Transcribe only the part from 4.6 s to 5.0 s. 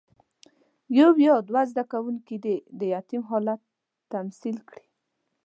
کړي.